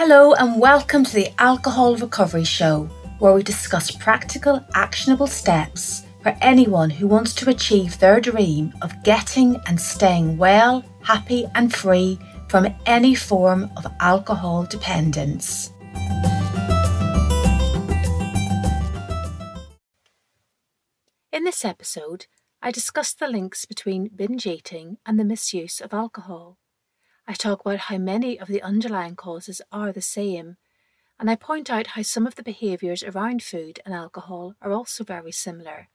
Hello, 0.00 0.32
and 0.34 0.60
welcome 0.60 1.02
to 1.02 1.12
the 1.12 1.28
Alcohol 1.40 1.96
Recovery 1.96 2.44
Show, 2.44 2.88
where 3.18 3.32
we 3.32 3.42
discuss 3.42 3.90
practical, 3.90 4.64
actionable 4.74 5.26
steps 5.26 6.06
for 6.22 6.36
anyone 6.40 6.88
who 6.88 7.08
wants 7.08 7.34
to 7.34 7.50
achieve 7.50 7.98
their 7.98 8.20
dream 8.20 8.72
of 8.80 8.92
getting 9.02 9.56
and 9.66 9.80
staying 9.80 10.38
well, 10.38 10.84
happy, 11.02 11.46
and 11.56 11.74
free 11.74 12.16
from 12.48 12.72
any 12.86 13.16
form 13.16 13.68
of 13.76 13.92
alcohol 13.98 14.66
dependence. 14.66 15.72
In 21.32 21.42
this 21.42 21.64
episode, 21.64 22.26
I 22.62 22.70
discuss 22.70 23.12
the 23.14 23.26
links 23.26 23.64
between 23.64 24.10
binge 24.14 24.46
eating 24.46 24.98
and 25.04 25.18
the 25.18 25.24
misuse 25.24 25.80
of 25.80 25.92
alcohol. 25.92 26.56
I 27.30 27.34
talk 27.34 27.60
about 27.60 27.78
how 27.78 27.98
many 27.98 28.40
of 28.40 28.48
the 28.48 28.62
underlying 28.62 29.14
causes 29.14 29.60
are 29.70 29.92
the 29.92 30.00
same, 30.00 30.56
and 31.20 31.30
I 31.30 31.36
point 31.36 31.68
out 31.68 31.88
how 31.88 32.00
some 32.00 32.26
of 32.26 32.36
the 32.36 32.42
behaviours 32.42 33.02
around 33.02 33.42
food 33.42 33.80
and 33.84 33.94
alcohol 33.94 34.54
are 34.62 34.72
also 34.72 35.04
very 35.04 35.30
similar. 35.30 35.90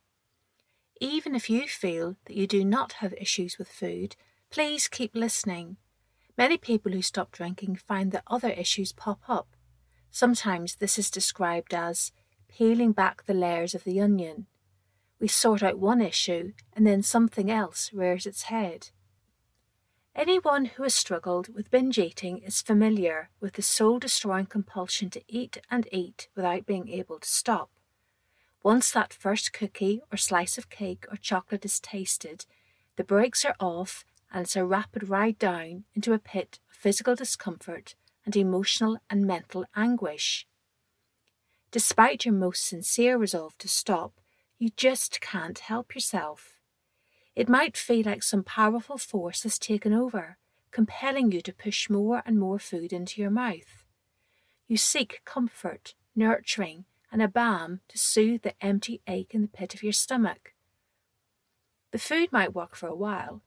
Even 1.02 1.34
if 1.34 1.50
you 1.50 1.68
feel 1.68 2.18
that 2.26 2.38
you 2.38 2.46
do 2.46 2.64
not 2.64 2.94
have 2.94 3.14
issues 3.14 3.58
with 3.58 3.68
food, 3.68 4.16
please 4.52 4.88
keep 4.88 5.16
listening. 5.16 5.78
Many 6.38 6.56
people 6.56 6.92
who 6.92 7.02
stop 7.02 7.32
drinking 7.32 7.78
find 7.78 8.12
that 8.12 8.24
other 8.28 8.52
issues 8.52 8.92
pop 8.92 9.22
up. 9.28 9.56
Sometimes 10.12 10.76
this 10.76 11.00
is 11.00 11.10
described 11.10 11.74
as 11.74 12.12
peeling 12.48 12.92
back 12.92 13.26
the 13.26 13.34
layers 13.34 13.74
of 13.74 13.86
the 13.86 14.00
onion. 14.00 14.46
We 15.20 15.28
sort 15.30 15.64
out 15.64 15.80
one 15.80 16.00
issue 16.00 16.54
and 16.74 16.86
then 16.86 17.02
something 17.02 17.50
else 17.50 17.92
rears 17.92 18.28
its 18.28 18.44
head. 18.44 18.90
Anyone 20.16 20.66
who 20.66 20.84
has 20.84 20.94
struggled 20.94 21.56
with 21.56 21.72
binge 21.72 21.98
eating 21.98 22.38
is 22.40 22.62
familiar 22.62 23.30
with 23.40 23.54
the 23.54 23.64
soul 23.64 23.98
destroying 23.98 24.46
compulsion 24.46 25.10
to 25.10 25.24
eat 25.28 25.58
and 25.72 25.88
eat 25.92 26.28
without 26.36 26.68
being 26.68 26.88
able 26.88 27.20
to 27.20 27.28
stop. 27.28 27.72
Once 28.62 28.92
that 28.92 29.12
first 29.12 29.54
cookie 29.54 30.02
or 30.12 30.18
slice 30.18 30.60
of 30.60 30.70
cake 30.70 31.06
or 31.12 31.18
chocolate 31.18 31.66
is 31.66 31.80
tasted, 31.80 32.46
the 32.96 33.04
brakes 33.04 33.44
are 33.44 33.56
off 33.60 34.06
and 34.32 34.44
it's 34.44 34.56
a 34.56 34.64
rapid 34.64 35.10
ride 35.10 35.40
down 35.40 35.86
into 35.96 36.14
a 36.14 36.20
pit 36.20 36.60
of 36.70 36.76
physical 36.76 37.16
discomfort 37.16 37.96
and 38.24 38.36
emotional 38.36 39.00
and 39.10 39.26
mental 39.26 39.66
anguish. 39.76 40.46
Despite 41.72 42.24
your 42.24 42.36
most 42.36 42.68
sincere 42.68 43.18
resolve 43.18 43.58
to 43.58 43.68
stop, 43.68 44.14
you 44.60 44.70
just 44.78 45.22
can't 45.22 45.58
help 45.58 45.96
yourself. 45.96 46.53
It 47.36 47.50
might 47.50 47.76
feel 47.76 48.06
like 48.06 48.24
some 48.24 48.44
powerful 48.44 48.98
force 48.98 49.44
has 49.44 49.58
taken 49.58 49.94
over, 49.94 50.38
compelling 50.72 51.32
you 51.32 51.42
to 51.42 51.54
push 51.54 51.90
more 51.90 52.22
and 52.26 52.40
more 52.40 52.60
food 52.60 52.94
into 52.94 53.22
your 53.22 53.32
mouth. 53.32 53.86
You 54.68 54.78
seek 54.78 55.22
comfort, 55.26 55.96
nurturing, 56.16 56.86
and 57.12 57.22
a 57.22 57.28
balm 57.28 57.82
to 57.90 57.98
soothe 57.98 58.44
the 58.44 58.54
empty 58.64 59.02
ache 59.08 59.34
in 59.34 59.42
the 59.42 59.48
pit 59.48 59.74
of 59.74 59.84
your 59.84 59.94
stomach. 59.94 60.54
The 61.92 62.00
food 62.00 62.32
might 62.32 62.56
work 62.56 62.76
for 62.76 62.88
a 62.88 62.96
while, 62.96 63.42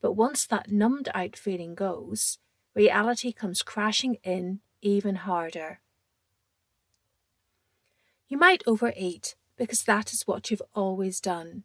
but 0.00 0.12
once 0.12 0.46
that 0.46 0.70
numbed 0.72 1.08
out 1.14 1.36
feeling 1.36 1.74
goes, 1.74 2.38
reality 2.74 3.32
comes 3.32 3.62
crashing 3.62 4.16
in 4.24 4.60
even 4.80 5.14
harder. 5.14 5.80
You 8.28 8.38
might 8.38 8.62
overeat 8.66 9.36
because 9.56 9.84
that 9.84 10.12
is 10.12 10.26
what 10.26 10.50
you've 10.50 10.62
always 10.74 11.20
done. 11.20 11.64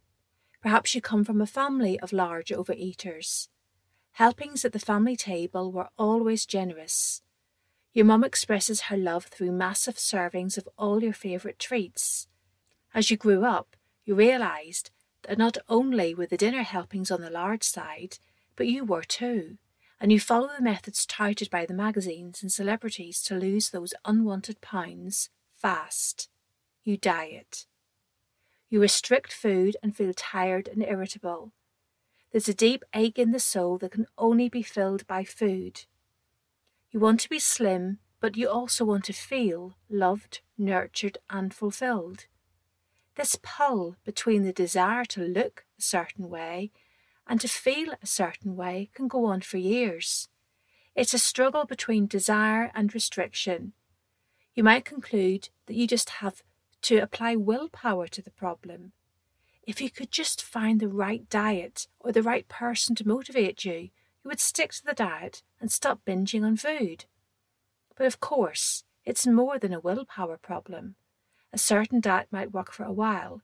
Perhaps 0.68 0.94
you 0.96 1.00
come 1.00 1.24
from 1.24 1.40
a 1.40 1.46
family 1.46 1.98
of 2.02 2.12
large 2.12 2.50
overeaters. 2.50 3.48
Helpings 4.12 4.66
at 4.66 4.74
the 4.74 4.80
family 4.80 5.16
table 5.16 5.72
were 5.72 5.88
always 5.98 6.46
generous. 6.46 7.22
Your 7.94 8.04
mum 8.04 8.26
expresses 8.26 8.82
her 8.82 8.98
love 8.98 9.28
through 9.28 9.54
massive 9.54 9.96
servings 9.96 10.58
of 10.58 10.68
all 10.78 11.02
your 11.02 11.14
favourite 11.14 11.58
treats. 11.58 12.28
As 12.94 13.10
you 13.10 13.16
grew 13.16 13.46
up, 13.46 13.78
you 14.04 14.14
realised 14.14 14.92
that 15.24 15.38
not 15.38 15.58
only 15.70 16.14
were 16.14 16.28
the 16.28 16.36
dinner 16.36 16.64
helpings 16.64 17.12
on 17.12 17.22
the 17.22 17.30
large 17.30 17.64
side, 17.64 18.18
but 18.58 18.68
you 18.68 18.84
were 18.84 19.04
too, 19.04 19.60
and 20.02 20.12
you 20.12 20.20
follow 20.20 20.50
the 20.54 20.62
methods 20.62 21.06
touted 21.06 21.50
by 21.50 21.66
the 21.66 21.74
magazines 21.74 22.42
and 22.42 22.52
celebrities 22.52 23.22
to 23.22 23.36
lose 23.36 23.70
those 23.70 23.94
unwanted 24.04 24.60
pounds 24.60 25.30
fast. 25.56 26.28
You 26.84 26.98
diet. 26.98 27.68
You 28.70 28.82
restrict 28.82 29.32
food 29.32 29.78
and 29.82 29.96
feel 29.96 30.14
tired 30.14 30.68
and 30.68 30.84
irritable. 30.84 31.54
There's 32.32 32.50
a 32.50 32.54
deep 32.54 32.84
ache 32.94 33.18
in 33.18 33.32
the 33.32 33.40
soul 33.40 33.78
that 33.78 33.92
can 33.92 34.08
only 34.18 34.50
be 34.50 34.62
filled 34.62 35.08
by 35.08 35.24
food. 35.24 35.86
You 36.92 37.00
want 37.00 37.22
to 37.22 37.30
be 37.30 37.40
slim, 37.40 38.00
but 38.20 38.36
you 38.36 38.50
also 38.50 38.84
want 38.84 39.06
to 39.06 39.14
feel 39.14 39.76
loved, 39.90 40.42
nurtured, 40.58 41.18
and 41.30 41.54
fulfilled. 41.54 42.26
This 43.16 43.40
pull 43.42 43.96
between 44.04 44.44
the 44.44 44.54
desire 44.54 45.06
to 45.06 45.22
look 45.22 45.66
a 45.80 45.82
certain 45.82 46.30
way 46.30 46.72
and 47.26 47.40
to 47.42 47.48
feel 47.48 47.94
a 48.02 48.08
certain 48.08 48.56
way 48.56 48.90
can 48.94 49.08
go 49.08 49.26
on 49.26 49.42
for 49.42 49.58
years. 49.58 50.30
It's 50.96 51.14
a 51.14 51.20
struggle 51.20 51.66
between 51.66 52.08
desire 52.08 52.72
and 52.76 52.94
restriction. 52.94 53.74
You 54.54 54.64
might 54.64 54.86
conclude 54.86 55.50
that 55.68 55.76
you 55.76 55.88
just 55.88 56.10
have 56.22 56.44
to 56.84 56.98
apply 56.98 57.36
willpower 57.36 58.08
to 58.08 58.22
the 58.22 58.32
problem. 58.32 58.92
If 59.64 59.82
you 59.82 59.90
could 59.90 60.12
just 60.12 60.42
find 60.42 60.80
the 60.80 60.88
right 60.88 61.28
diet 61.30 61.88
or 62.00 62.12
the 62.12 62.24
right 62.24 62.48
person 62.48 62.96
to 62.96 63.08
motivate 63.08 63.66
you, 63.66 63.74
you 63.74 63.92
would 64.26 64.40
stick 64.40 64.72
to 64.74 64.86
the 64.86 64.94
diet 64.94 65.44
and 65.60 65.72
stop 65.72 66.00
binging 66.06 66.44
on 66.44 66.56
food. 66.58 67.06
But 67.96 68.08
of 68.08 68.20
course, 68.20 68.84
it's 69.06 69.28
more 69.28 69.60
than 69.60 69.74
a 69.74 69.80
willpower 69.80 70.38
problem. 70.38 70.96
A 71.52 71.58
certain 71.58 72.00
diet 72.00 72.28
might 72.32 72.54
work 72.54 72.72
for 72.72 72.84
a 72.84 72.92
while, 72.92 73.42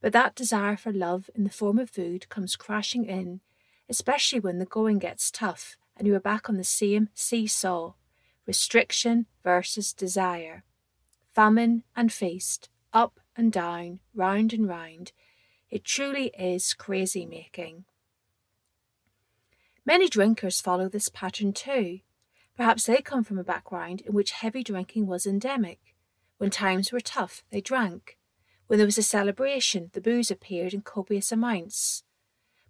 but 0.00 0.12
that 0.12 0.34
desire 0.34 0.76
for 0.76 0.92
love 0.92 1.30
in 1.34 1.44
the 1.44 1.50
form 1.50 1.78
of 1.78 1.90
food 1.90 2.28
comes 2.28 2.56
crashing 2.56 3.04
in, 3.06 3.40
especially 3.88 4.40
when 4.40 4.58
the 4.58 4.66
going 4.66 4.98
gets 4.98 5.30
tough 5.30 5.76
and 5.96 6.06
you 6.06 6.14
are 6.14 6.20
back 6.20 6.48
on 6.48 6.56
the 6.56 6.64
same 6.64 7.08
seesaw 7.14 7.94
restriction 8.46 9.26
versus 9.42 9.92
desire, 9.92 10.64
famine 11.34 11.82
and 11.96 12.12
feast, 12.12 12.68
up 12.94 13.20
and 13.36 13.52
down, 13.52 13.98
round 14.14 14.52
and 14.52 14.68
round. 14.68 15.12
It 15.68 15.84
truly 15.84 16.28
is 16.38 16.72
crazy 16.72 17.26
making. 17.26 17.84
Many 19.84 20.08
drinkers 20.08 20.60
follow 20.60 20.88
this 20.88 21.08
pattern 21.08 21.52
too. 21.52 22.00
Perhaps 22.56 22.86
they 22.86 23.02
come 23.02 23.24
from 23.24 23.38
a 23.38 23.44
background 23.44 24.00
in 24.02 24.14
which 24.14 24.30
heavy 24.30 24.62
drinking 24.62 25.06
was 25.06 25.26
endemic. 25.26 25.80
When 26.38 26.50
times 26.50 26.92
were 26.92 27.00
tough, 27.00 27.42
they 27.50 27.60
drank. 27.60 28.16
When 28.66 28.78
there 28.78 28.86
was 28.86 28.98
a 28.98 29.02
celebration, 29.02 29.90
the 29.92 30.00
booze 30.00 30.30
appeared 30.30 30.72
in 30.72 30.82
copious 30.82 31.32
amounts. 31.32 32.04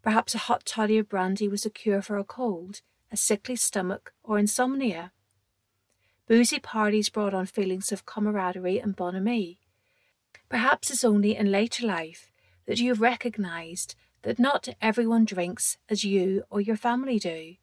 Perhaps 0.03 0.35
a 0.35 0.39
hot 0.39 0.65
toddy 0.65 0.99
of 0.99 1.09
brandy 1.09 1.49
was 1.49 1.65
a 1.65 1.71
cure 1.71 2.03
for 2.03 2.19
a 2.19 2.25
cold, 2.25 2.81
a 3.13 3.17
sickly 3.17 3.57
stomach, 3.57 4.13
or 4.23 4.39
insomnia. 4.39 5.13
Boozy 6.27 6.59
parties 6.59 7.11
brought 7.11 7.35
on 7.35 7.47
feelings 7.47 7.93
of 7.93 8.07
camaraderie 8.07 8.79
and 8.79 8.97
bonhomie. 8.97 9.61
Perhaps 10.55 10.93
it's 10.93 11.03
only 11.03 11.35
in 11.35 11.51
later 11.51 11.85
life 11.85 12.31
that 12.67 12.79
you 12.79 12.91
have 12.91 13.01
recognized 13.01 13.97
that 14.23 14.39
not 14.39 14.69
everyone 14.81 15.25
drinks 15.25 15.79
as 15.89 16.05
you 16.05 16.45
or 16.49 16.61
your 16.61 16.77
family 16.77 17.19
do. 17.19 17.57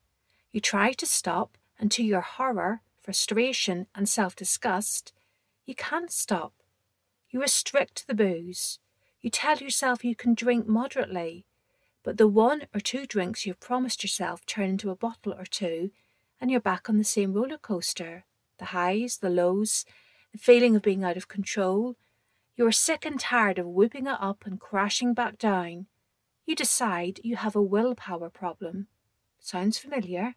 You 0.52 0.60
try 0.60 0.92
to 0.92 1.06
stop, 1.06 1.58
and 1.80 1.90
to 1.94 2.04
your 2.04 2.20
horror, 2.20 2.82
frustration, 3.02 3.88
and 3.96 4.10
self 4.10 4.36
disgust, 4.36 5.14
you 5.66 5.74
can't 5.74 6.12
stop. 6.12 6.52
You 7.30 7.40
restrict 7.40 8.08
the 8.08 8.14
booze. 8.14 8.80
You 9.22 9.30
tell 9.30 9.56
yourself 9.60 10.04
you 10.04 10.14
can 10.14 10.34
drink 10.34 10.68
moderately, 10.68 11.46
but 12.04 12.18
the 12.18 12.28
one 12.28 12.64
or 12.76 12.82
two 12.82 13.06
drinks 13.06 13.46
you've 13.46 13.62
promised 13.62 14.04
yourself 14.04 14.46
turn 14.46 14.70
into 14.70 14.92
a 14.92 14.98
bottle 14.98 15.32
or 15.32 15.46
two, 15.46 15.92
and 16.42 16.52
you're 16.52 16.60
back 16.60 16.90
on 16.90 16.98
the 16.98 17.06
same 17.06 17.32
roller 17.32 17.58
coaster 17.58 18.26
the 18.58 18.76
highs, 18.76 19.20
the 19.20 19.30
lows, 19.30 19.86
the 20.34 20.38
feeling 20.38 20.76
of 20.76 20.82
being 20.82 21.06
out 21.06 21.16
of 21.16 21.30
control, 21.30 21.96
you 22.62 22.68
are 22.68 22.72
sick 22.72 23.08
and 23.08 23.20
tired 23.20 23.58
of 23.58 23.66
whooping 23.66 24.06
it 24.06 24.18
up 24.20 24.46
and 24.46 24.60
crashing 24.60 25.16
back 25.16 25.40
down. 25.40 25.88
You 26.46 26.56
decide 26.56 27.20
you 27.24 27.36
have 27.38 27.56
a 27.56 27.62
willpower 27.62 28.30
problem. 28.30 28.86
Sounds 29.40 29.80
familiar? 29.80 30.36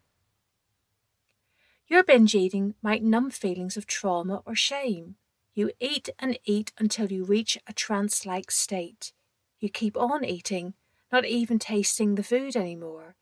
Your 1.85 2.03
binge 2.03 2.33
eating 2.33 2.73
might 2.81 3.03
numb 3.03 3.29
feelings 3.29 3.77
of 3.77 3.85
trauma 3.85 4.41
or 4.43 4.55
shame. 4.55 5.17
You 5.53 5.69
eat 5.79 6.09
and 6.17 6.39
eat 6.45 6.73
until 6.79 7.11
you 7.11 7.23
reach 7.23 7.59
a 7.67 7.73
trance 7.73 8.25
like 8.25 8.49
state. 8.49 9.13
You 9.59 9.69
keep 9.69 9.95
on 9.95 10.25
eating, 10.25 10.73
not 11.11 11.25
even 11.25 11.59
tasting 11.59 12.15
the 12.15 12.23
food 12.23 12.55
anymore. 12.55 13.17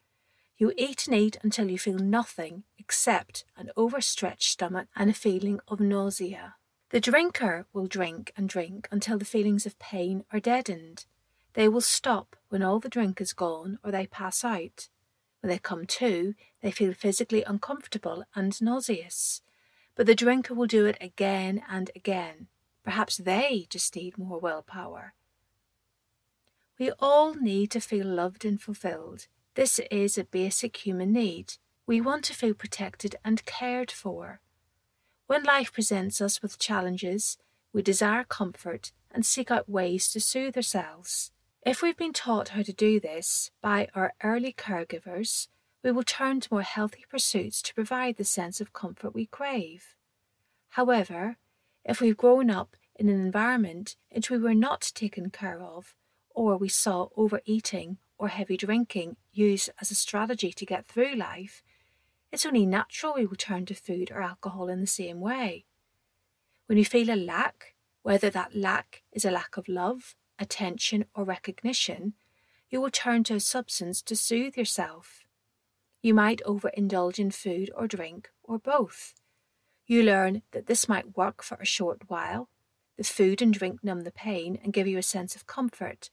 You 0.57 0.71
eat 0.77 1.07
and 1.09 1.17
eat 1.17 1.37
until 1.43 1.69
you 1.69 1.77
feel 1.77 1.99
nothing 1.99 2.63
except 2.79 3.43
an 3.57 3.69
overstretched 3.75 4.49
stomach 4.49 4.87
and 4.95 5.09
a 5.09 5.13
feeling 5.13 5.59
of 5.67 5.81
nausea. 5.81 6.55
The 6.93 7.01
drinker 7.01 7.65
will 7.73 7.87
drink 7.87 8.31
and 8.37 8.47
drink 8.47 8.87
until 8.91 9.17
the 9.17 9.25
feelings 9.25 9.65
of 9.65 9.79
pain 9.79 10.25
are 10.31 10.39
deadened. 10.39 11.07
They 11.53 11.67
will 11.67 11.81
stop 11.81 12.35
when 12.49 12.61
all 12.61 12.79
the 12.79 12.87
drink 12.87 13.19
is 13.19 13.33
gone 13.33 13.79
or 13.83 13.89
they 13.89 14.05
pass 14.05 14.43
out. 14.43 14.89
When 15.41 15.49
they 15.49 15.57
come 15.57 15.87
to, 15.87 16.35
they 16.61 16.69
feel 16.69 16.93
physically 16.93 17.41
uncomfortable 17.41 18.25
and 18.35 18.61
nauseous. 18.61 19.41
but 19.95 20.05
the 20.05 20.13
drinker 20.13 20.53
will 20.53 20.67
do 20.67 20.85
it 20.85 20.99
again 21.01 21.63
and 21.67 21.89
again. 21.95 22.45
Perhaps 22.83 23.17
they 23.17 23.65
just 23.71 23.95
need 23.95 24.19
more 24.19 24.39
willpower. 24.39 25.15
We 26.77 26.91
all 26.99 27.33
need 27.33 27.71
to 27.71 27.79
feel 27.79 28.05
loved 28.05 28.45
and 28.45 28.61
fulfilled. 28.61 29.25
This 29.55 29.79
is 29.89 30.15
a 30.19 30.25
basic 30.25 30.77
human 30.77 31.11
need. 31.11 31.55
We 31.87 32.01
want 32.01 32.23
to 32.25 32.35
feel 32.35 32.53
protected 32.53 33.15
and 33.25 33.43
cared 33.47 33.89
for. 33.89 34.41
When 35.25 35.43
life 35.43 35.71
presents 35.71 36.19
us 36.19 36.41
with 36.41 36.59
challenges, 36.59 37.37
we 37.71 37.81
desire 37.81 38.25
comfort 38.25 38.91
and 39.09 39.25
seek 39.25 39.49
out 39.49 39.69
ways 39.69 40.09
to 40.11 40.19
soothe 40.19 40.57
ourselves. 40.57 41.31
If 41.65 41.81
we've 41.81 41.97
been 41.97 42.11
taught 42.11 42.49
how 42.49 42.63
to 42.63 42.73
do 42.73 42.99
this 42.99 43.49
by 43.61 43.87
our 43.95 44.13
early 44.21 44.51
caregivers, 44.51 45.47
we 45.81 45.91
will 45.91 46.03
turn 46.03 46.41
to 46.41 46.49
more 46.51 46.61
healthy 46.61 47.05
pursuits 47.09 47.61
to 47.61 47.73
provide 47.73 48.17
the 48.17 48.25
sense 48.25 48.59
of 48.59 48.73
comfort 48.73 49.13
we 49.13 49.25
crave. 49.25 49.95
However, 50.69 51.37
if 51.85 52.01
we've 52.01 52.17
grown 52.17 52.49
up 52.49 52.75
in 52.95 53.07
an 53.07 53.19
environment 53.19 53.95
in 54.11 54.17
which 54.17 54.29
we 54.29 54.37
were 54.37 54.53
not 54.53 54.91
taken 54.93 55.29
care 55.29 55.61
of, 55.61 55.95
or 56.31 56.57
we 56.57 56.67
saw 56.69 57.07
overeating 57.15 57.97
or 58.17 58.27
heavy 58.27 58.57
drinking 58.57 59.15
used 59.31 59.69
as 59.79 59.89
a 59.89 59.95
strategy 59.95 60.51
to 60.51 60.65
get 60.65 60.85
through 60.85 61.15
life, 61.15 61.62
it's 62.33 62.47
only 62.47 62.65
natural 62.65 63.13
we 63.13 63.27
will 63.27 63.35
turn 63.35 63.63
to 63.63 63.75
food 63.75 64.09
or 64.11 64.23
alcohol 64.23 64.67
in 64.67 64.81
the 64.81 64.87
same 64.87 65.21
way. 65.21 65.65
When 66.65 66.79
you 66.79 66.83
feel 66.83 67.11
a 67.11 67.15
lack, 67.15 67.75
whether 68.01 68.31
that 68.31 68.55
lack 68.55 69.03
is 69.11 69.23
a 69.23 69.29
lack 69.29 69.55
of 69.55 69.69
love, 69.69 70.15
attention, 70.39 71.05
or 71.13 71.25
recognition, 71.25 72.13
you 72.71 72.81
will 72.81 72.89
turn 72.89 73.23
to 73.25 73.35
a 73.35 73.39
substance 73.39 74.01
to 74.01 74.15
soothe 74.15 74.57
yourself. 74.57 75.25
You 76.01 76.15
might 76.15 76.41
overindulge 76.43 77.19
in 77.19 77.29
food 77.29 77.69
or 77.77 77.87
drink, 77.87 78.31
or 78.41 78.57
both. 78.57 79.13
You 79.85 80.01
learn 80.01 80.41
that 80.53 80.65
this 80.65 80.89
might 80.89 81.15
work 81.15 81.43
for 81.43 81.57
a 81.57 81.65
short 81.65 82.09
while. 82.09 82.49
The 82.97 83.03
food 83.03 83.43
and 83.43 83.53
drink 83.53 83.83
numb 83.83 84.01
the 84.01 84.11
pain 84.11 84.57
and 84.63 84.73
give 84.73 84.87
you 84.87 84.97
a 84.97 85.03
sense 85.03 85.35
of 85.35 85.45
comfort. 85.45 86.09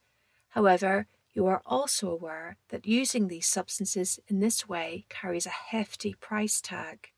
However, 0.49 1.07
you 1.33 1.47
are 1.47 1.61
also 1.65 2.09
aware 2.09 2.57
that 2.69 2.85
using 2.85 3.27
these 3.27 3.47
substances 3.47 4.19
in 4.27 4.39
this 4.39 4.67
way 4.67 5.05
carries 5.09 5.45
a 5.45 5.49
hefty 5.49 6.13
price 6.13 6.59
tag. 6.61 7.09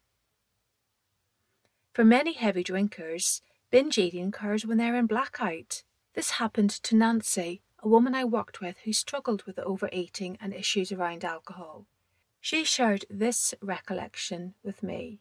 For 1.94 2.04
many 2.04 2.34
heavy 2.34 2.64
drinkers, 2.64 3.42
binge 3.72 3.98
eating 3.98 4.28
occurs 4.28 4.66
when 4.66 4.78
they're 4.78 4.96
in 4.96 5.08
blackout. 5.08 5.84
This 6.14 6.32
happened 6.32 6.70
to 6.70 6.96
Nancy, 6.96 7.62
a 7.80 7.88
woman 7.88 8.16
I 8.16 8.24
worked 8.24 8.62
with 8.62 8.78
who 8.84 8.94
struggled 8.94 9.44
with 9.44 9.60
overeating 9.60 10.38
and 10.40 10.54
issues 10.54 10.92
around 10.92 11.26
alcohol. 11.26 11.86
She 12.40 12.64
shared 12.64 13.06
this 13.10 13.54
recollection 13.62 14.54
with 14.64 14.84
me. 14.84 15.20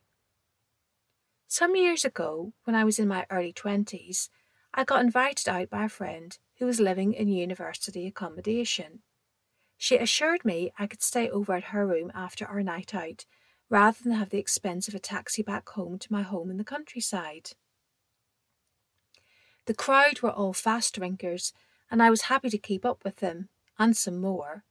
Some 1.47 1.77
years 1.77 2.05
ago, 2.05 2.53
when 2.65 2.75
I 2.75 2.85
was 2.85 2.99
in 2.99 3.09
my 3.09 3.27
early 3.31 3.53
20s, 3.53 4.31
I 4.75 4.85
got 4.85 5.03
invited 5.03 5.49
out 5.49 5.69
by 5.69 5.85
a 5.85 5.89
friend 5.89 6.39
who 6.63 6.67
was 6.67 6.79
living 6.79 7.13
in 7.13 7.27
university 7.27 8.07
accommodation. 8.07 9.01
She 9.77 9.97
assured 9.97 10.45
me 10.45 10.71
I 10.79 10.87
could 10.87 11.03
stay 11.03 11.29
over 11.29 11.55
at 11.55 11.65
her 11.75 11.85
room 11.85 12.13
after 12.15 12.47
our 12.47 12.63
night 12.63 12.95
out, 12.95 13.27
rather 13.69 13.99
than 14.01 14.13
have 14.13 14.31
the 14.31 14.39
expense 14.39 14.87
of 14.87 14.95
a 14.95 15.01
taxi 15.01 15.43
back 15.43 15.69
home 15.71 15.99
to 15.99 16.13
my 16.13 16.23
home 16.23 16.53
in 16.53 16.59
the 16.59 16.63
countryside. 16.63 17.55
The 19.67 19.75
crowd 19.75 20.23
were 20.23 20.31
all 20.31 20.53
fast 20.53 20.95
drinkers, 20.95 21.53
and 21.91 22.01
I 22.01 22.11
was 22.11 22.31
happy 22.31 22.49
to 22.51 22.59
keep 22.59 22.87
up 22.87 23.03
with 23.03 23.17
them, 23.17 23.49
and 23.77 23.97
some 23.97 24.21
more. 24.21 24.63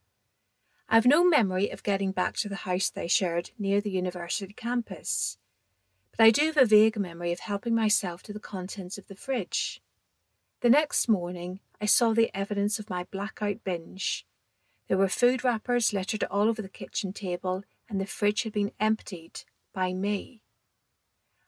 I've 0.88 1.04
no 1.04 1.22
memory 1.22 1.68
of 1.68 1.82
getting 1.82 2.12
back 2.12 2.36
to 2.36 2.48
the 2.48 2.64
house 2.64 2.88
they 2.88 3.06
shared 3.06 3.50
near 3.58 3.82
the 3.82 3.90
university 3.90 4.54
campus, 4.54 5.36
but 6.16 6.24
I 6.24 6.30
do 6.30 6.46
have 6.46 6.56
a 6.56 6.64
vague 6.64 6.98
memory 6.98 7.32
of 7.32 7.40
helping 7.40 7.74
myself 7.74 8.22
to 8.22 8.32
the 8.32 8.40
contents 8.40 8.96
of 8.96 9.08
the 9.08 9.14
fridge. 9.14 9.82
The 10.62 10.70
next 10.70 11.08
morning, 11.08 11.58
I 11.82 11.86
saw 11.86 12.12
the 12.12 12.30
evidence 12.32 12.78
of 12.78 12.88
my 12.88 13.02
blackout 13.02 13.64
binge. 13.64 14.24
There 14.86 14.96
were 14.96 15.08
food 15.08 15.42
wrappers 15.42 15.92
littered 15.92 16.22
all 16.22 16.48
over 16.48 16.62
the 16.62 16.68
kitchen 16.68 17.12
table, 17.12 17.64
and 17.88 18.00
the 18.00 18.06
fridge 18.06 18.44
had 18.44 18.52
been 18.52 18.70
emptied 18.78 19.40
by 19.72 19.92
me. 19.92 20.44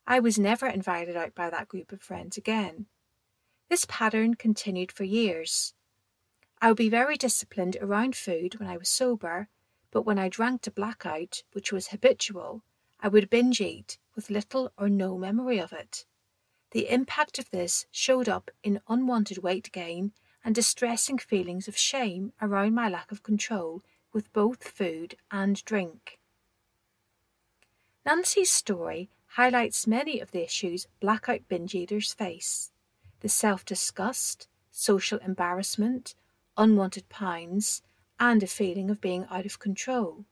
I 0.09 0.19
was 0.19 0.37
never 0.37 0.67
invited 0.67 1.15
out 1.15 1.37
by 1.37 1.51
that 1.51 1.69
group 1.69 1.93
of 1.93 2.03
friends 2.03 2.37
again. 2.37 2.87
This 3.69 3.87
pattern 3.89 4.35
continued 4.35 4.91
for 4.91 5.05
years. 5.05 5.73
I 6.61 6.67
would 6.67 6.79
be 6.79 6.89
very 6.89 7.17
disciplined 7.17 7.77
around 7.81 8.17
food 8.17 8.59
when 8.59 8.69
I 8.69 8.77
was 8.77 8.89
sober, 8.89 9.49
but 9.93 10.03
when 10.03 10.19
I 10.19 10.29
drank 10.29 10.63
to 10.63 10.73
blackout, 10.73 11.45
which 11.53 11.71
was 11.71 11.89
habitual, 11.89 12.65
I 12.99 13.07
would 13.07 13.31
binge 13.31 13.61
eat 13.61 13.99
with 14.17 14.31
little 14.31 14.73
or 14.77 14.89
no 14.89 15.17
memory 15.17 15.61
of 15.61 15.73
it. 15.73 16.07
The 16.73 16.91
impact 16.91 17.39
of 17.39 17.51
this 17.51 17.87
showed 17.93 18.29
up 18.29 18.51
in 18.65 18.81
unwanted 18.89 19.39
weight 19.39 19.71
gain 19.71 20.13
and 20.45 20.55
distressing 20.55 21.17
feelings 21.17 21.67
of 21.67 21.77
shame 21.77 22.33
around 22.41 22.75
my 22.75 22.89
lack 22.89 23.11
of 23.11 23.23
control 23.23 23.83
with 24.13 24.33
both 24.33 24.69
food 24.69 25.17
and 25.31 25.65
drink. 25.65 26.19
Nancy's 28.05 28.51
story 28.51 29.09
highlights 29.27 29.87
many 29.87 30.21
of 30.21 30.31
the 30.31 30.45
issues 30.45 30.87
blackout 31.01 31.49
binge 31.49 31.75
eaters 31.75 32.13
face 32.13 32.71
the 33.21 33.29
self 33.29 33.65
disgust, 33.65 34.49
social 34.71 35.19
embarrassment, 35.21 36.15
unwanted 36.59 37.09
pines, 37.09 37.81
and 38.21 38.43
a 38.43 38.47
feeling 38.47 38.91
of 38.91 39.01
being 39.01 39.27
out 39.31 39.47
of 39.47 39.59
control. 39.59 40.27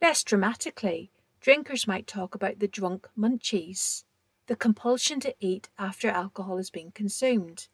Less 0.00 0.22
dramatically, 0.22 1.10
drinkers 1.40 1.88
might 1.88 2.06
talk 2.06 2.36
about 2.36 2.60
the 2.60 2.68
drunk 2.68 3.08
munchies, 3.18 4.04
the 4.46 4.54
compulsion 4.54 5.18
to 5.18 5.34
eat 5.40 5.68
after 5.76 6.08
alcohol 6.08 6.58
has 6.58 6.70
been 6.70 6.92
consumed 6.92 7.66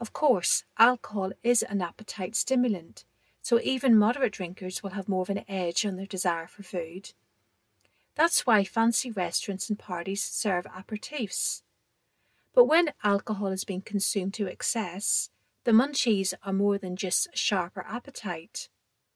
of 0.00 0.14
course, 0.14 0.64
alcohol 0.78 1.32
is 1.42 1.62
an 1.62 1.82
appetite 1.82 2.34
stimulant, 2.34 3.04
so 3.42 3.60
even 3.60 3.98
moderate 3.98 4.32
drinkers 4.32 4.82
will 4.82 4.90
have 4.90 5.08
more 5.08 5.22
of 5.22 5.30
an 5.30 5.44
edge 5.46 5.84
on 5.84 5.96
their 5.96 6.06
desire 6.06 6.46
for 6.46 6.62
food. 6.62 7.12
That's 8.14 8.46
why 8.46 8.64
fancy 8.64 9.10
restaurants 9.10 9.68
and 9.68 9.78
parties 9.78 10.22
serve 10.22 10.64
aperitifs. 10.64 11.62
But 12.54 12.64
when 12.64 12.92
alcohol 13.04 13.50
has 13.50 13.64
been 13.64 13.82
consumed 13.82 14.34
to 14.34 14.46
excess, 14.46 15.30
the 15.64 15.72
munchies 15.72 16.32
are 16.42 16.52
more 16.52 16.78
than 16.78 16.96
just 16.96 17.28
a 17.32 17.36
sharper 17.36 17.84
appetite. 17.86 18.68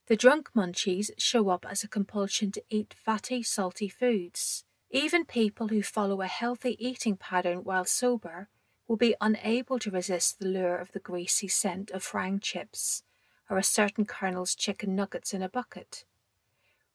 The 0.07 0.17
drunk 0.17 0.51
munchies 0.55 1.11
show 1.17 1.49
up 1.49 1.65
as 1.69 1.83
a 1.83 1.89
compulsion 1.89 2.53
to 2.53 2.63
eat 2.69 2.95
fatty, 2.95 3.43
salty 3.43 3.89
foods. 3.89 4.65
Even 4.91 5.25
people 5.25 5.69
who 5.69 5.83
follow 5.83 6.21
a 6.21 6.27
healthy 6.27 6.77
eating 6.79 7.17
pattern 7.17 7.65
while 7.65 7.87
sober 7.87 8.49
will 8.87 8.97
be 8.97 9.15
unable 9.21 9.79
to 9.79 9.91
resist 9.91 10.39
the 10.39 10.47
lure 10.47 10.77
of 10.77 10.93
the 10.93 10.99
greasy 10.99 11.49
scent 11.49 11.91
of 11.91 12.03
frying 12.03 12.39
chips 12.39 13.03
or 13.49 13.59
a 13.59 13.63
certain 13.63 14.05
colonel's 14.05 14.55
chicken 14.55 14.95
nuggets 14.95 15.33
in 15.33 15.43
a 15.43 15.49
bucket. 15.49 16.05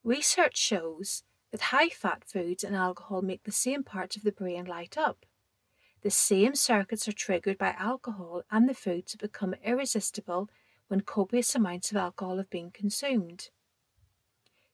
Research 0.04 0.58
shows 0.58 1.24
that 1.52 1.62
high 1.62 1.90
fat 1.90 2.24
foods 2.26 2.64
and 2.64 2.76
alcohol 2.76 3.22
make 3.22 3.44
the 3.44 3.52
same 3.52 3.84
parts 3.84 4.16
of 4.16 4.24
the 4.24 4.32
brain 4.32 4.66
light 4.66 4.98
up. 4.98 5.26
The 6.02 6.10
same 6.10 6.56
circuits 6.56 7.08
are 7.08 7.14
triggered 7.14 7.58
by 7.58 7.76
alcohol 7.78 8.44
and 8.50 8.70
the 8.70 8.74
foods 8.74 9.16
become 9.16 9.56
irresistible 9.64 10.50
when 10.88 11.02
copious 11.02 11.54
amounts 11.56 11.92
of 11.92 11.98
alcohol 11.98 12.38
have 12.38 12.50
been 12.50 12.72
consumed. 12.72 13.50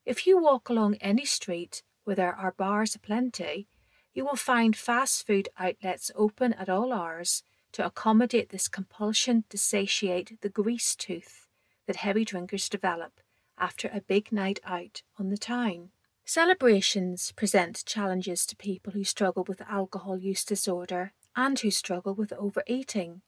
If 0.05 0.27
you 0.27 0.39
walk 0.39 0.69
along 0.69 0.95
any 0.95 1.25
street 1.25 1.81
where 2.03 2.15
there 2.15 2.35
are 2.35 2.51
bars 2.51 2.93
aplenty, 2.93 3.67
you 4.15 4.25
will 4.25 4.37
find 4.37 4.75
fast 4.75 5.27
food 5.27 5.49
outlets 5.59 6.09
open 6.15 6.53
at 6.53 6.69
all 6.69 6.93
hours 6.93 7.43
to 7.73 7.85
accommodate 7.85 8.49
this 8.49 8.69
compulsion 8.69 9.43
to 9.49 9.57
satiate 9.57 10.41
the 10.41 10.49
grease 10.49 10.95
tooth 10.95 11.47
that 11.85 11.97
heavy 11.97 12.23
drinkers 12.23 12.69
develop 12.69 13.19
after 13.57 13.89
a 13.89 14.01
big 14.01 14.31
night 14.31 14.59
out 14.65 15.01
on 15.19 15.29
the 15.29 15.37
town. 15.37 15.89
Celebrations 16.23 17.33
present 17.33 17.83
challenges 17.85 18.45
to 18.45 18.55
people 18.55 18.93
who 18.93 19.03
struggle 19.03 19.43
with 19.43 19.61
alcohol 19.69 20.17
use 20.17 20.43
disorder 20.43 21.11
and 21.35 21.59
who 21.59 21.69
struggle 21.69 22.15
with 22.15 22.33
overeating. 22.33 23.21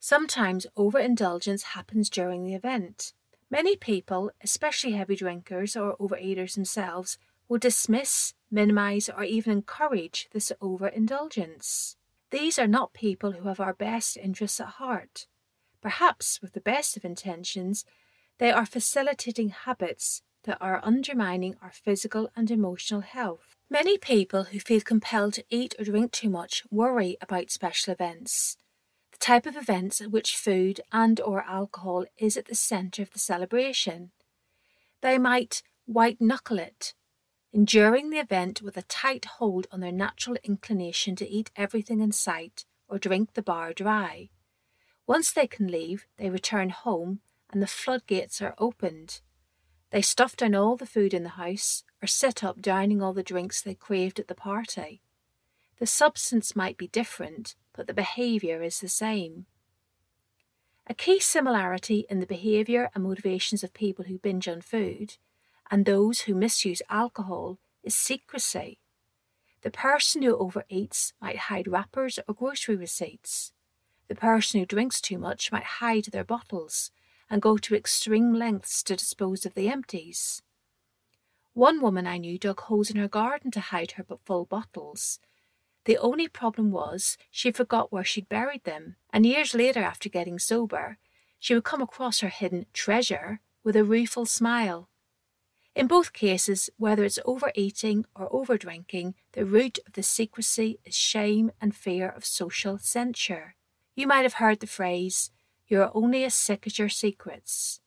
Sometimes 0.00 0.66
overindulgence 0.76 1.62
happens 1.62 2.10
during 2.10 2.44
the 2.44 2.54
event. 2.54 3.12
Many 3.48 3.76
people, 3.76 4.32
especially 4.42 4.92
heavy 4.92 5.16
drinkers 5.16 5.76
or 5.76 5.96
overeaters 5.96 6.54
themselves, 6.54 7.16
will 7.48 7.58
dismiss, 7.58 8.34
minimize, 8.50 9.08
or 9.08 9.24
even 9.24 9.52
encourage 9.52 10.28
this 10.32 10.52
overindulgence. 10.60 11.96
These 12.30 12.58
are 12.58 12.66
not 12.66 12.92
people 12.92 13.32
who 13.32 13.48
have 13.48 13.60
our 13.60 13.74
best 13.74 14.16
interests 14.16 14.60
at 14.60 14.66
heart. 14.66 15.26
Perhaps, 15.80 16.40
with 16.42 16.52
the 16.52 16.60
best 16.60 16.96
of 16.96 17.04
intentions, 17.04 17.84
they 18.38 18.50
are 18.50 18.66
facilitating 18.66 19.50
habits 19.50 20.22
that 20.44 20.58
are 20.60 20.80
undermining 20.82 21.56
our 21.62 21.72
physical 21.72 22.30
and 22.36 22.50
emotional 22.50 23.00
health. 23.00 23.56
Many 23.68 23.98
people 23.98 24.44
who 24.44 24.60
feel 24.60 24.80
compelled 24.80 25.34
to 25.34 25.44
eat 25.50 25.74
or 25.78 25.84
drink 25.84 26.12
too 26.12 26.30
much 26.30 26.62
worry 26.70 27.16
about 27.20 27.50
special 27.50 27.92
events, 27.92 28.56
the 29.12 29.18
type 29.18 29.46
of 29.46 29.56
events 29.56 30.00
at 30.00 30.10
which 30.10 30.36
food 30.36 30.80
and 30.92 31.20
or 31.20 31.42
alcohol 31.42 32.04
is 32.16 32.36
at 32.36 32.46
the 32.46 32.54
center 32.54 33.02
of 33.02 33.10
the 33.10 33.18
celebration. 33.18 34.10
They 35.02 35.18
might 35.18 35.62
white 35.86 36.20
knuckle 36.20 36.58
it 36.58 36.94
enduring 37.56 38.10
the 38.10 38.18
event 38.18 38.60
with 38.60 38.76
a 38.76 38.82
tight 38.82 39.24
hold 39.24 39.66
on 39.72 39.80
their 39.80 39.90
natural 39.90 40.36
inclination 40.44 41.16
to 41.16 41.26
eat 41.26 41.50
everything 41.56 42.00
in 42.00 42.12
sight 42.12 42.66
or 42.86 42.98
drink 42.98 43.32
the 43.32 43.40
bar 43.40 43.72
dry. 43.72 44.28
Once 45.06 45.32
they 45.32 45.46
can 45.46 45.66
leave, 45.66 46.04
they 46.18 46.28
return 46.28 46.68
home 46.68 47.18
and 47.50 47.62
the 47.62 47.66
floodgates 47.66 48.42
are 48.42 48.54
opened. 48.58 49.22
They 49.88 50.02
stuff 50.02 50.36
down 50.36 50.54
all 50.54 50.76
the 50.76 50.84
food 50.84 51.14
in 51.14 51.22
the 51.22 51.30
house 51.30 51.82
or 52.02 52.06
sit 52.06 52.44
up 52.44 52.60
downing 52.60 53.00
all 53.00 53.14
the 53.14 53.22
drinks 53.22 53.62
they 53.62 53.74
craved 53.74 54.20
at 54.20 54.28
the 54.28 54.34
party. 54.34 55.00
The 55.78 55.86
substance 55.86 56.54
might 56.54 56.76
be 56.76 56.88
different, 56.88 57.54
but 57.74 57.86
the 57.86 57.94
behaviour 57.94 58.62
is 58.62 58.80
the 58.80 58.88
same. 58.88 59.46
A 60.86 60.92
key 60.92 61.20
similarity 61.20 62.04
in 62.10 62.20
the 62.20 62.26
behaviour 62.26 62.90
and 62.94 63.04
motivations 63.04 63.64
of 63.64 63.72
people 63.72 64.04
who 64.04 64.18
binge 64.18 64.46
on 64.46 64.60
food 64.60 65.16
and 65.70 65.84
those 65.84 66.22
who 66.22 66.34
misuse 66.34 66.82
alcohol 66.88 67.58
is 67.82 67.94
secrecy. 67.94 68.78
The 69.62 69.70
person 69.70 70.22
who 70.22 70.36
overeats 70.36 71.12
might 71.20 71.36
hide 71.36 71.66
wrappers 71.68 72.18
or 72.28 72.34
grocery 72.34 72.76
receipts. 72.76 73.52
The 74.08 74.14
person 74.14 74.60
who 74.60 74.66
drinks 74.66 75.00
too 75.00 75.18
much 75.18 75.50
might 75.50 75.64
hide 75.64 76.06
their 76.06 76.24
bottles 76.24 76.90
and 77.28 77.42
go 77.42 77.56
to 77.56 77.74
extreme 77.74 78.34
lengths 78.34 78.82
to 78.84 78.96
dispose 78.96 79.44
of 79.44 79.54
the 79.54 79.68
empties. 79.68 80.42
One 81.54 81.80
woman 81.80 82.06
I 82.06 82.18
knew 82.18 82.38
dug 82.38 82.60
holes 82.60 82.90
in 82.90 82.96
her 82.96 83.08
garden 83.08 83.50
to 83.52 83.60
hide 83.60 83.92
her 83.92 84.04
full 84.24 84.44
bottles. 84.44 85.18
The 85.86 85.98
only 85.98 86.28
problem 86.28 86.70
was 86.70 87.16
she 87.30 87.50
forgot 87.50 87.90
where 87.92 88.04
she'd 88.04 88.28
buried 88.28 88.64
them, 88.64 88.96
and 89.12 89.24
years 89.24 89.54
later, 89.54 89.80
after 89.80 90.08
getting 90.08 90.38
sober, 90.38 90.98
she 91.38 91.54
would 91.54 91.64
come 91.64 91.80
across 91.80 92.20
her 92.20 92.28
hidden 92.28 92.66
treasure 92.72 93.40
with 93.64 93.74
a 93.74 93.84
rueful 93.84 94.26
smile. 94.26 94.88
In 95.76 95.88
both 95.88 96.14
cases, 96.14 96.70
whether 96.78 97.04
it's 97.04 97.18
overeating 97.26 98.06
or 98.14 98.30
overdrinking, 98.30 99.12
the 99.32 99.44
root 99.44 99.78
of 99.86 99.92
the 99.92 100.02
secrecy 100.02 100.78
is 100.86 100.94
shame 100.94 101.50
and 101.60 101.76
fear 101.76 102.08
of 102.08 102.24
social 102.24 102.78
censure. 102.78 103.56
You 103.94 104.06
might 104.06 104.22
have 104.22 104.40
heard 104.40 104.60
the 104.60 104.66
phrase, 104.66 105.30
you're 105.68 105.90
only 105.92 106.24
as 106.24 106.34
sick 106.34 106.66
as 106.66 106.78
your 106.78 106.88
secrets. 106.88 107.80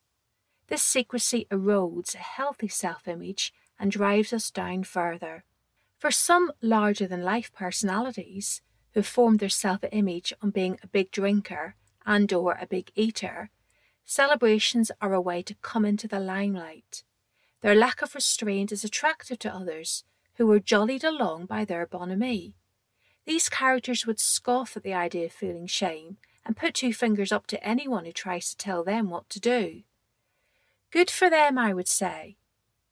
This 0.68 0.84
secrecy 0.84 1.48
erodes 1.50 2.14
a 2.14 2.18
healthy 2.18 2.68
self 2.68 3.08
image 3.08 3.52
and 3.76 3.90
drives 3.90 4.32
us 4.32 4.52
down 4.52 4.84
further. 4.84 5.42
For 5.98 6.12
some 6.12 6.52
larger 6.62 7.08
than 7.08 7.24
life 7.24 7.52
personalities 7.52 8.62
who 8.94 9.02
formed 9.02 9.40
their 9.40 9.48
self 9.48 9.80
image 9.90 10.32
on 10.40 10.50
being 10.50 10.78
a 10.80 10.86
big 10.86 11.10
drinker 11.10 11.74
and 12.06 12.32
or 12.32 12.52
a 12.52 12.68
big 12.68 12.92
eater, 12.94 13.50
celebrations 14.04 14.92
are 15.00 15.12
a 15.12 15.20
way 15.20 15.42
to 15.42 15.56
come 15.56 15.84
into 15.84 16.06
the 16.06 16.20
limelight. 16.20 17.02
Their 17.60 17.74
lack 17.74 18.00
of 18.00 18.14
restraint 18.14 18.72
is 18.72 18.84
attractive 18.84 19.38
to 19.40 19.54
others 19.54 20.04
who 20.36 20.46
were 20.46 20.60
jollied 20.60 21.04
along 21.04 21.46
by 21.46 21.66
their 21.66 21.86
bonhomie. 21.86 22.54
These 23.26 23.50
characters 23.50 24.06
would 24.06 24.18
scoff 24.18 24.76
at 24.76 24.82
the 24.82 24.94
idea 24.94 25.26
of 25.26 25.32
feeling 25.32 25.66
shame 25.66 26.16
and 26.44 26.56
put 26.56 26.74
two 26.74 26.94
fingers 26.94 27.32
up 27.32 27.46
to 27.48 27.62
anyone 27.62 28.06
who 28.06 28.12
tries 28.12 28.48
to 28.50 28.56
tell 28.56 28.82
them 28.82 29.10
what 29.10 29.28
to 29.30 29.40
do. 29.40 29.82
Good 30.90 31.10
for 31.10 31.28
them, 31.28 31.58
I 31.58 31.74
would 31.74 31.86
say. 31.86 32.38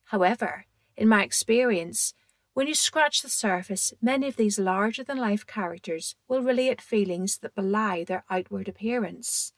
However, 0.04 0.66
in 0.96 1.08
my 1.08 1.24
experience, 1.24 2.12
when 2.52 2.66
you 2.66 2.74
scratch 2.74 3.22
the 3.22 3.30
surface, 3.30 3.94
many 4.02 4.28
of 4.28 4.36
these 4.36 4.58
larger 4.58 5.02
than 5.02 5.16
life 5.16 5.46
characters 5.46 6.14
will 6.28 6.42
relate 6.42 6.82
feelings 6.82 7.38
that 7.38 7.54
belie 7.54 8.04
their 8.04 8.24
outward 8.28 8.68
appearance. 8.68 9.54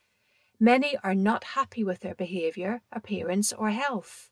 Many 0.60 0.96
are 1.02 1.14
not 1.14 1.56
happy 1.58 1.82
with 1.82 2.00
their 2.00 2.14
behaviour, 2.14 2.82
appearance, 2.92 3.52
or 3.52 3.70
health 3.70 4.29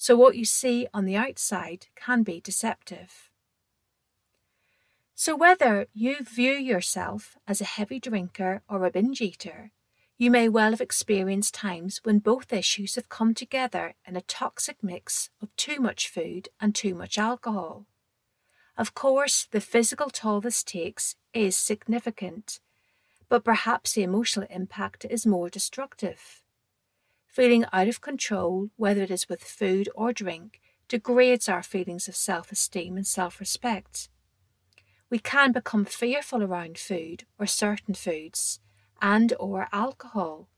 so 0.00 0.16
what 0.16 0.34
you 0.34 0.46
see 0.46 0.86
on 0.94 1.04
the 1.04 1.14
outside 1.14 1.88
can 1.94 2.22
be 2.22 2.40
deceptive. 2.40 3.28
So, 5.14 5.36
whether 5.36 5.88
you 5.92 6.24
view 6.24 6.52
yourself 6.52 7.36
as 7.46 7.60
a 7.60 7.66
heavy 7.76 8.00
drinker 8.00 8.62
or 8.66 8.86
a 8.86 8.90
binge 8.90 9.20
eater, 9.20 9.72
you 10.16 10.30
may 10.30 10.48
well 10.48 10.70
have 10.70 10.80
experienced 10.80 11.52
times 11.52 12.00
when 12.02 12.18
both 12.18 12.50
issues 12.50 12.94
have 12.94 13.10
come 13.10 13.34
together 13.34 13.92
in 14.06 14.16
a 14.16 14.22
toxic 14.22 14.82
mix 14.82 15.28
of 15.42 15.54
too 15.56 15.78
much 15.80 16.08
food 16.08 16.48
and 16.58 16.74
too 16.74 16.94
much 16.94 17.18
alcohol. 17.18 17.84
Of 18.78 18.94
course, 18.94 19.48
the 19.50 19.60
physical 19.60 20.08
toll 20.08 20.40
this 20.40 20.62
takes 20.62 21.16
is 21.34 21.58
significant, 21.58 22.58
but 23.28 23.44
perhaps 23.44 23.92
the 23.92 24.02
emotional 24.02 24.46
impact 24.48 25.04
is 25.04 25.26
more 25.26 25.50
destructive. 25.50 26.39
Feeling 27.30 27.64
out 27.72 27.86
of 27.86 28.00
control, 28.00 28.70
whether 28.76 29.02
it 29.02 29.10
is 29.10 29.28
with 29.28 29.44
food 29.44 29.88
or 29.94 30.12
drink, 30.12 30.60
degrades 30.88 31.48
our 31.48 31.62
feelings 31.62 32.08
of 32.08 32.16
self 32.16 32.50
esteem 32.50 32.96
and 32.96 33.06
self 33.06 33.38
respect. 33.38 34.08
We 35.08 35.20
can 35.20 35.52
become 35.52 35.84
fearful 35.84 36.42
around 36.42 36.76
food 36.76 37.26
or 37.38 37.46
certain 37.46 37.94
foods 37.94 38.58
and 39.00 39.32
or 39.38 39.68
alcohol. 39.72 40.48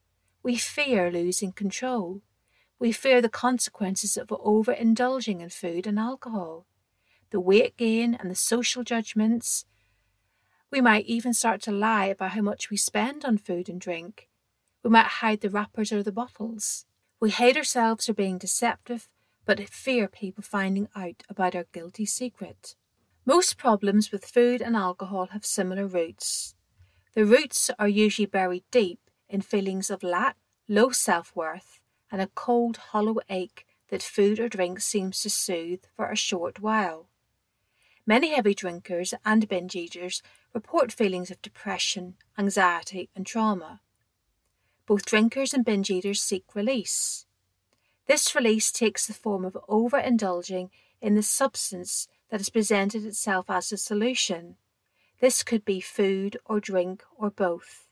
We 0.43 0.57
fear 0.57 1.11
losing 1.11 1.52
control. 1.52 2.23
We 2.79 2.91
fear 2.91 3.21
the 3.21 3.29
consequences 3.29 4.17
of 4.17 4.29
overindulging 4.29 5.43
in 5.43 5.50
food 5.50 5.87
and 5.87 5.99
alcohol, 5.99 6.67
the 7.31 7.41
weight 7.41 7.76
gain 7.76 8.14
and 8.14 8.31
the 8.31 8.35
social 8.35 8.83
judgments. 8.83 9.67
We 10.71 10.81
might 10.81 11.05
even 11.05 11.35
start 11.35 11.61
to 11.62 11.71
lie 11.71 12.07
about 12.07 12.33
how 12.33 12.41
much 12.41 12.71
we 12.71 12.79
spend 12.79 13.26
on 13.26 13.37
food 13.37 13.69
and 13.69 13.81
drink 13.81 14.31
we 14.83 14.91
might 14.91 15.07
hide 15.07 15.41
the 15.41 15.51
wrappers 15.51 15.93
or 15.93 16.03
the 16.03 16.12
bottles. 16.12 16.87
We 17.21 17.31
hate 17.31 17.57
ourselves 17.57 18.07
for 18.07 18.15
being 18.15 18.39
deceptive, 18.39 19.09
but 19.45 19.61
fear 19.69 20.09
people 20.09 20.43
finding 20.43 20.89
out 20.95 21.23
about 21.29 21.55
our 21.55 21.67
guilty 21.73 22.07
secret. 22.07 22.75
Most 23.25 23.57
problems 23.57 24.11
with 24.11 24.25
food 24.25 24.61
and 24.61 24.75
alcohol 24.75 25.27
have 25.27 25.47
similar 25.47 25.87
roots. 25.87 26.55
The 27.15 27.25
roots 27.25 27.71
are 27.79 27.89
usually 27.89 28.27
buried 28.27 28.65
deep 28.71 28.99
in 29.29 29.41
feelings 29.41 29.91
of 29.91 30.03
lack, 30.03 30.37
low 30.69 30.91
self 30.91 31.35
worth, 31.37 31.81
and 32.11 32.21
a 32.21 32.27
cold, 32.35 32.77
hollow 32.77 33.21
ache 33.29 33.67
that 33.89 34.03
food 34.03 34.41
or 34.41 34.49
drink 34.49 34.81
seems 34.81 35.21
to 35.23 35.31
soothe 35.31 35.85
for 35.95 36.11
a 36.11 36.17
short 36.17 36.61
while. 36.61 37.09
Many 38.05 38.35
heavy 38.35 38.55
drinkers 38.55 39.15
and 39.25 39.49
binge 39.49 39.77
eaters 39.77 40.23
report 40.53 40.91
feelings 40.91 41.31
of 41.31 41.41
depression, 41.41 42.17
anxiety, 42.37 43.11
and 43.15 43.25
trauma. 43.25 43.81
Both 44.87 45.07
drinkers 45.07 45.55
and 45.55 45.65
binge 45.65 45.91
eaters 45.91 46.21
seek 46.21 46.55
release. 46.55 47.27
This 48.07 48.35
release 48.35 48.73
takes 48.73 49.07
the 49.07 49.15
form 49.15 49.45
of 49.45 49.57
overindulging 49.69 50.71
in 51.01 51.15
the 51.15 51.23
substance 51.23 52.09
that 52.31 52.41
has 52.41 52.51
presented 52.51 53.05
itself 53.05 53.47
as 53.49 53.71
a 53.73 53.77
solution. 53.77 54.57
This 55.21 55.43
could 55.43 55.65
be 55.65 55.81
food 55.81 56.37
or 56.45 56.59
drink 56.59 57.05
or 57.17 57.31
both. 57.31 57.89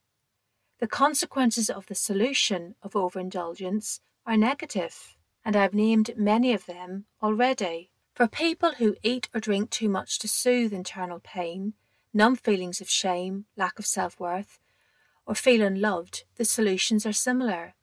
The 0.81 0.89
consequences 0.89 1.71
of 1.71 1.87
the 1.87 1.95
solution 1.95 2.75
of 2.83 2.97
overindulgence 2.97 4.01
are 4.27 4.37
negative, 4.37 5.17
and 5.45 5.55
I've 5.55 5.75
named 5.75 6.11
many 6.17 6.53
of 6.53 6.67
them 6.67 7.05
already. 7.23 7.91
For 8.15 8.27
people 8.27 8.73
who 8.73 8.97
eat 9.03 9.29
or 9.35 9.41
drink 9.41 9.71
too 9.71 9.89
much 9.89 10.19
to 10.19 10.29
soothe 10.29 10.73
internal 10.73 11.21
pain, 11.21 11.75
numb 12.13 12.37
feelings 12.37 12.81
of 12.81 12.91
shame, 12.91 13.45
lack 13.57 13.79
of 13.79 13.87
self 13.87 14.19
worth, 14.19 14.59
or 15.31 15.35
feel 15.37 15.63
unloved, 15.63 16.25
the 16.39 16.45
solutions 16.45 17.07
are 17.07 17.13
similar. 17.13 17.75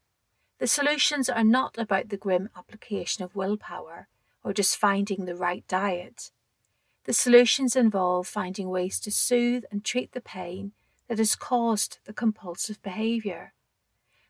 The 0.59 0.67
solutions 0.67 1.29
are 1.29 1.45
not 1.45 1.77
about 1.77 2.09
the 2.09 2.17
grim 2.17 2.49
application 2.57 3.23
of 3.23 3.37
willpower 3.37 4.09
or 4.43 4.51
just 4.51 4.75
finding 4.75 5.23
the 5.23 5.33
right 5.33 5.65
diet. 5.65 6.31
The 7.05 7.13
solutions 7.13 7.77
involve 7.77 8.27
finding 8.27 8.67
ways 8.67 8.99
to 8.99 9.11
soothe 9.11 9.63
and 9.71 9.81
treat 9.81 10.11
the 10.11 10.19
pain 10.19 10.73
that 11.07 11.19
has 11.19 11.37
caused 11.37 11.99
the 12.03 12.11
compulsive 12.11 12.83
behaviour. 12.83 13.53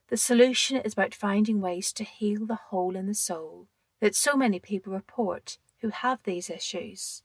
The 0.09 0.17
solution 0.17 0.77
is 0.77 0.93
about 0.93 1.15
finding 1.15 1.59
ways 1.59 1.91
to 1.93 2.03
heal 2.03 2.45
the 2.45 2.59
hole 2.69 2.95
in 2.95 3.07
the 3.07 3.15
soul 3.15 3.65
that 3.99 4.13
so 4.13 4.35
many 4.35 4.59
people 4.59 4.93
report 4.93 5.57
who 5.81 5.89
have 5.89 6.19
these 6.21 6.51
issues. 6.51 7.23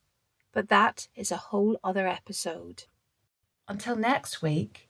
But 0.52 0.70
that 0.70 1.08
is 1.14 1.30
a 1.30 1.36
whole 1.52 1.78
other 1.84 2.08
episode. 2.08 2.84
Until 3.68 3.94
next 3.94 4.40
week, 4.40 4.88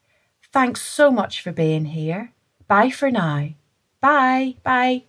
Thanks 0.53 0.83
so 0.83 1.11
much 1.11 1.41
for 1.41 1.53
being 1.53 1.87
here. 1.87 2.33
Bye 2.69 2.91
for 2.91 3.11
now. 3.11 3.51
Bye. 4.01 4.57
Bye. 4.63 5.05